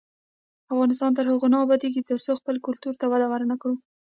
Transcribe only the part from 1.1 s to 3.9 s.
تر هغو نه ابادیږي، ترڅو خپل کلتور ته وده ورنکړو.